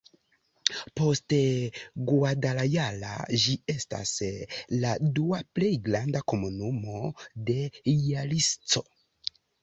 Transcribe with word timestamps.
Post 0.99 1.33
Guadalajara 2.05 3.11
ĝi 3.43 3.53
estas 3.73 4.13
la 4.85 4.93
dua 5.19 5.41
plej 5.59 5.69
granda 5.89 6.23
komunumo 6.33 7.03
de 7.51 7.59
Jalisco. 7.93 8.83